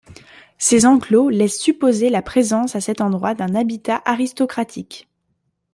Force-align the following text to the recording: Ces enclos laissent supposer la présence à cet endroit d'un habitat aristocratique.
Ces 0.57 0.87
enclos 0.87 1.29
laissent 1.29 1.59
supposer 1.61 2.09
la 2.09 2.23
présence 2.23 2.75
à 2.75 2.81
cet 2.81 3.01
endroit 3.01 3.35
d'un 3.35 3.53
habitat 3.53 4.01
aristocratique. 4.05 5.07